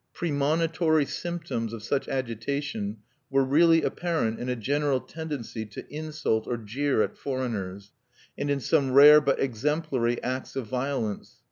Premonitory 0.15 1.05
symptoms 1.05 1.73
of 1.73 1.83
such 1.83 2.07
agitation 2.07 2.97
were 3.29 3.43
really 3.43 3.83
apparent 3.83 4.39
in 4.39 4.49
a 4.49 4.55
general 4.55 4.99
tendency 4.99 5.63
to 5.63 5.85
insult 5.93 6.47
or 6.47 6.57
jeer 6.57 7.03
at 7.03 7.15
foreigners, 7.15 7.91
and 8.35 8.49
in 8.49 8.59
some 8.59 8.93
rare 8.93 9.21
but 9.21 9.39
exemplary 9.39 10.19
acts 10.23 10.55
of 10.55 10.65
violence. 10.65 11.39